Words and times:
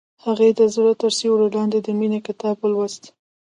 هغې 0.25 0.49
د 0.59 0.61
زړه 0.75 0.91
تر 1.01 1.11
سیوري 1.19 1.47
لاندې 1.57 1.79
د 1.81 1.87
مینې 1.99 2.19
کتاب 2.27 2.55
ولوست. 2.59 3.03